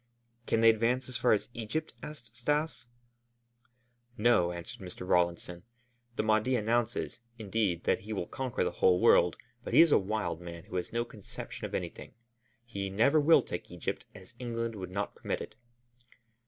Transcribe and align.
"Can 0.47 0.61
they 0.61 0.71
advance 0.71 1.07
as 1.09 1.17
far 1.17 1.31
as 1.31 1.49
Egypt?" 1.53 1.93
asked 2.01 2.35
Stas. 2.35 2.87
"No," 4.17 4.51
answered 4.51 4.79
Mr. 4.81 5.07
Rawlinson. 5.07 5.61
"The 6.15 6.23
Mahdi 6.23 6.55
announces, 6.55 7.19
indeed, 7.37 7.83
that 7.83 7.99
he 7.99 8.11
will 8.11 8.25
conquer 8.25 8.63
the 8.63 8.71
whole 8.71 8.99
world, 8.99 9.37
but 9.63 9.75
he 9.75 9.81
is 9.81 9.91
a 9.91 9.99
wild 9.99 10.41
man 10.41 10.63
who 10.63 10.77
has 10.77 10.91
no 10.91 11.05
conception 11.05 11.65
of 11.67 11.75
anything. 11.75 12.15
He 12.65 12.89
never 12.89 13.19
will 13.19 13.43
take 13.43 13.69
Egypt, 13.69 14.07
as 14.15 14.33
England 14.39 14.73
would 14.73 14.89
not 14.89 15.13
permit 15.13 15.39
it." 15.39 15.53